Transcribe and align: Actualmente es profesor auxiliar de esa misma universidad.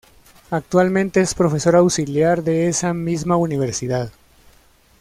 Actualmente 0.49 1.21
es 1.21 1.35
profesor 1.35 1.75
auxiliar 1.75 2.41
de 2.41 2.67
esa 2.67 2.91
misma 2.91 3.35
universidad. 3.35 4.11